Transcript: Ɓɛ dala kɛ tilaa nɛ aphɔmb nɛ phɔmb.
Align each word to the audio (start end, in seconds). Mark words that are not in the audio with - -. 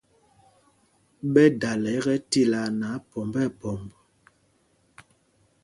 Ɓɛ 1.33 1.43
dala 1.61 1.91
kɛ 2.03 2.13
tilaa 2.29 2.67
nɛ 2.79 2.87
aphɔmb 2.97 3.33
nɛ 3.39 3.43
phɔmb. 3.59 3.89